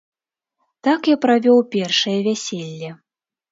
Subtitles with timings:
[0.87, 2.89] Так я правёў першае вяселле.